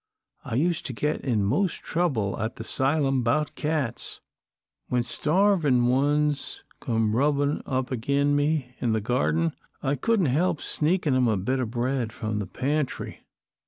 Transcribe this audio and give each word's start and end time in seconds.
I 0.43 0.55
used 0.55 0.87
to 0.87 0.93
get 0.93 1.21
in 1.21 1.43
most 1.43 1.83
trouble 1.83 2.39
at 2.39 2.55
the 2.55 2.63
'sylum 2.63 3.21
'bout 3.21 3.53
cats. 3.53 4.19
When 4.89 5.03
starvin' 5.03 5.85
ones 5.85 6.63
came 6.83 7.15
rubbin' 7.15 7.61
up 7.67 7.91
agin 7.91 8.35
me 8.35 8.73
in 8.79 8.93
the 8.93 8.99
garden, 8.99 9.53
I 9.83 9.93
couldn't 9.93 10.25
help 10.25 10.59
sneakin' 10.59 11.13
them 11.13 11.27
a 11.27 11.37
bit 11.37 11.59
o' 11.59 11.65
bread 11.67 12.11
from 12.11 12.39
the 12.39 12.47
pantry. 12.47 13.21